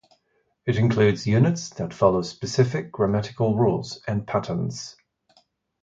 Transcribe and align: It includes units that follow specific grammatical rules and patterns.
It 0.65 0.77
includes 0.77 1.27
units 1.27 1.69
that 1.75 1.93
follow 1.93 2.23
specific 2.23 2.91
grammatical 2.91 3.55
rules 3.55 4.01
and 4.07 4.25
patterns. 4.25 4.95